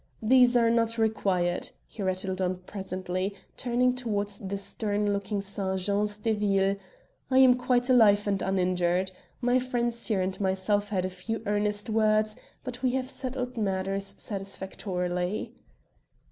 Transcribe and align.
These 0.23 0.57
are 0.57 0.71
not 0.71 0.97
required," 0.97 1.69
he 1.85 2.01
rattled 2.01 2.41
on 2.41 2.55
pleasantly, 2.55 3.35
turning 3.55 3.93
towards 3.93 4.39
the 4.39 4.57
stern 4.57 5.13
looking 5.13 5.41
sergents 5.43 6.17
de 6.17 6.33
ville; 6.33 6.75
"I 7.29 7.37
am 7.37 7.53
quite 7.53 7.87
alive 7.87 8.25
and 8.25 8.41
uninjured. 8.41 9.11
My 9.41 9.59
friends 9.59 10.07
here 10.07 10.21
and 10.21 10.41
myself 10.41 10.89
had 10.89 11.05
a 11.05 11.09
few 11.11 11.43
earnest 11.45 11.87
words, 11.87 12.35
but 12.63 12.81
we 12.81 12.93
have 12.93 13.11
settled 13.11 13.57
matters 13.57 14.15
satisfactorily." 14.17 15.53